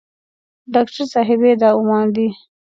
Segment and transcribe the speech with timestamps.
[0.73, 2.27] ډاکټر صاحبې دا عمان دی.